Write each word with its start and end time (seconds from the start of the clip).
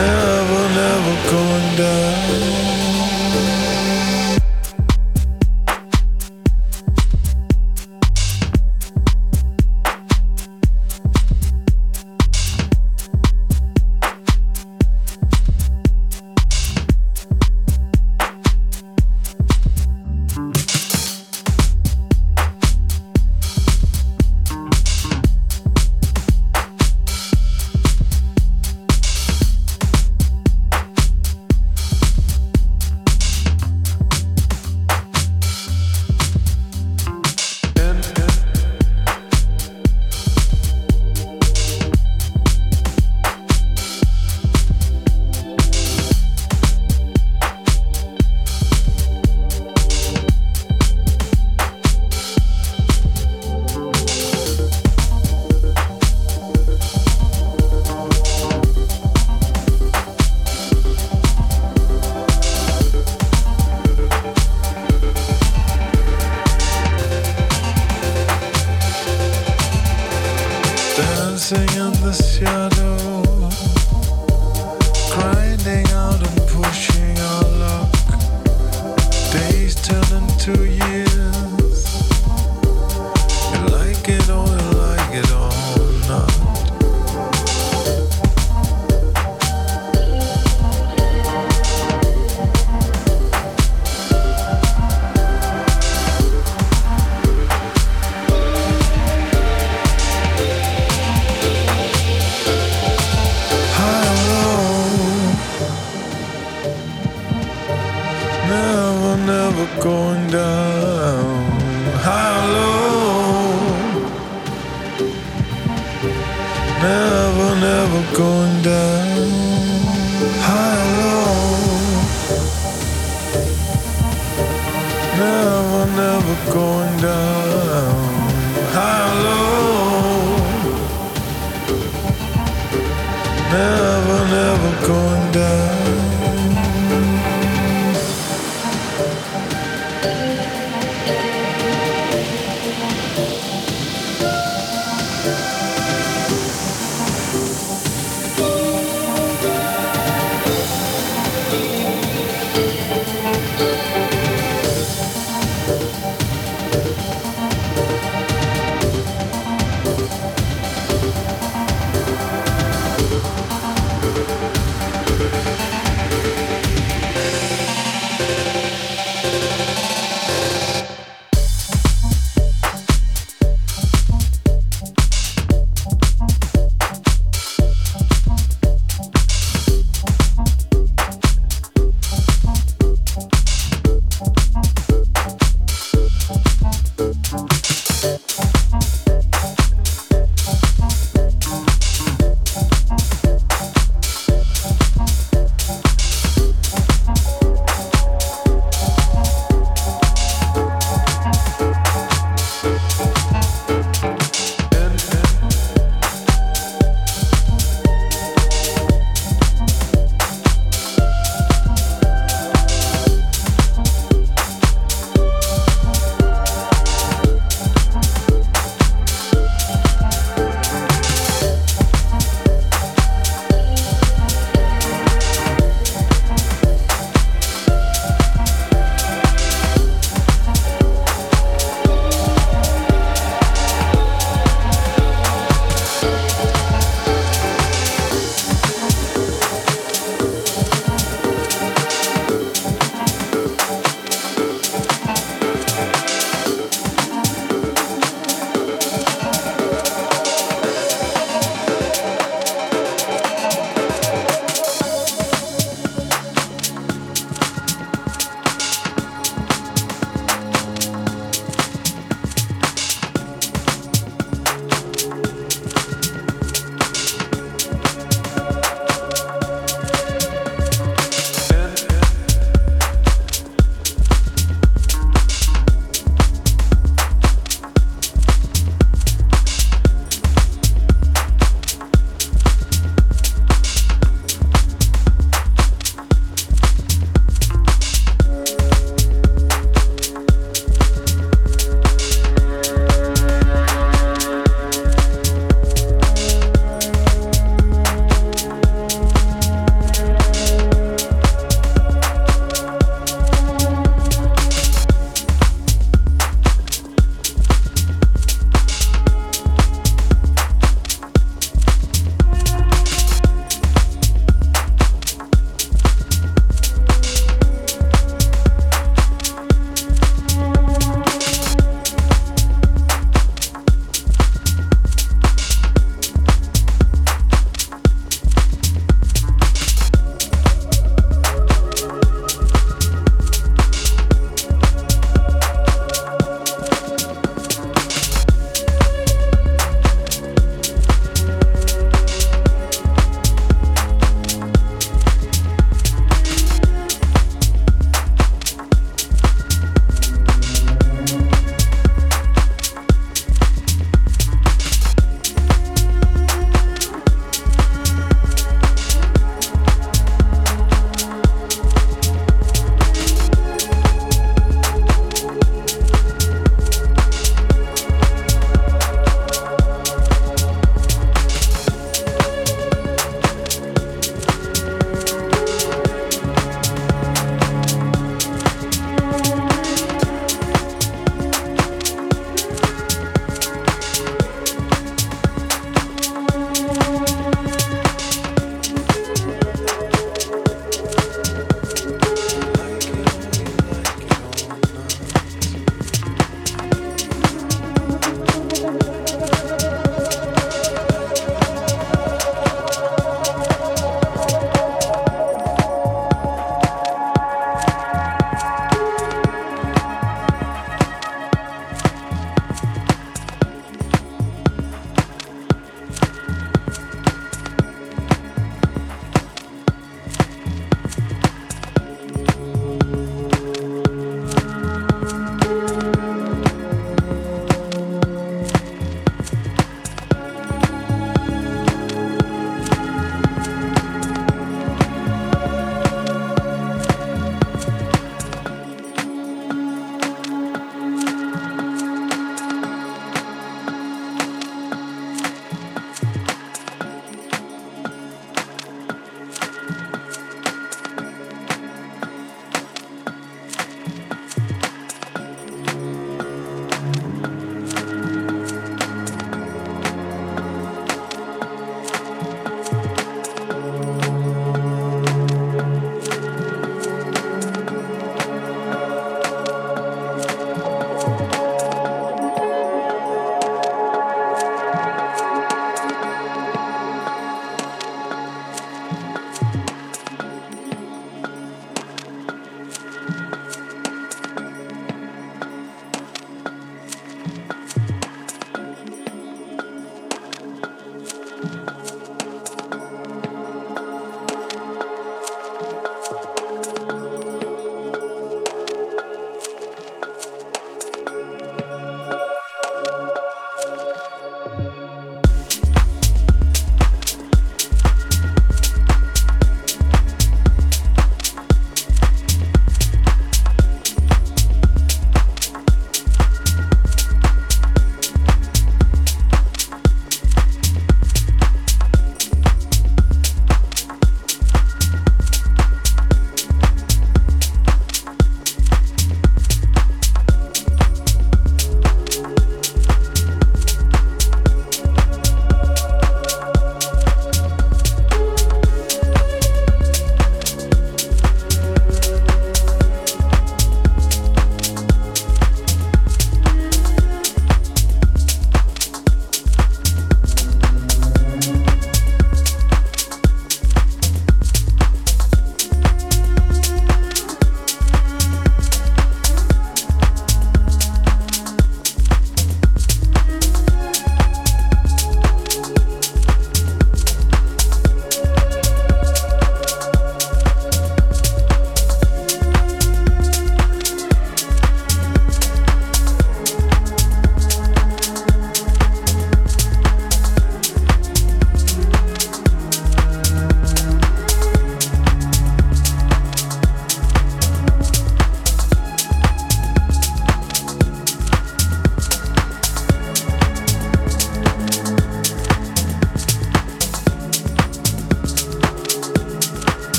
never, 0.00 0.62
never 0.80 1.14
going 1.30 1.76
down. 1.76 2.07